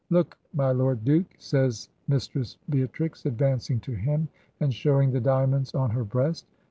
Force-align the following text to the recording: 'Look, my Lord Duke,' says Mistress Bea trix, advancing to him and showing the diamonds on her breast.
'Look, 0.09 0.35
my 0.51 0.71
Lord 0.71 1.05
Duke,' 1.05 1.35
says 1.37 1.87
Mistress 2.07 2.57
Bea 2.67 2.87
trix, 2.87 3.27
advancing 3.27 3.79
to 3.81 3.91
him 3.91 4.29
and 4.59 4.73
showing 4.73 5.11
the 5.11 5.21
diamonds 5.21 5.75
on 5.75 5.91
her 5.91 6.03
breast. 6.03 6.47